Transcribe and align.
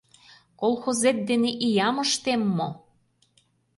Колхозет 0.61 1.17
дене 1.29 1.49
иям 1.67 1.95
ыштем 2.05 2.41
мо? 2.57 2.69